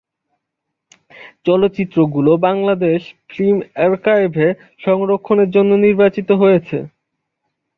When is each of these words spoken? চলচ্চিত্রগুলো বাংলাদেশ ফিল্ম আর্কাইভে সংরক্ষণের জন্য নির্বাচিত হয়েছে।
চলচ্চিত্রগুলো 1.45 2.31
বাংলাদেশ 2.47 3.01
ফিল্ম 3.29 3.57
আর্কাইভে 3.85 4.47
সংরক্ষণের 4.81 5.49
জন্য 5.55 5.71
নির্বাচিত 5.85 6.29
হয়েছে। 6.41 6.77